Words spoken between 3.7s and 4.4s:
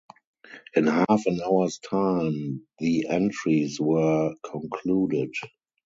were